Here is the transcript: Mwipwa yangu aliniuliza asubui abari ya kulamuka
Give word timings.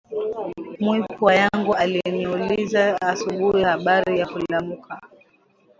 Mwipwa 0.79 1.33
yangu 1.35 1.73
aliniuliza 1.75 3.01
asubui 3.01 3.63
abari 3.63 4.19
ya 4.19 4.25
kulamuka 4.27 5.01